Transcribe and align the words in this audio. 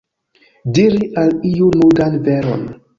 Diri 0.77 1.03
al 1.25 1.37
iu 1.53 1.71
nudan 1.79 2.21
veron. 2.29 2.71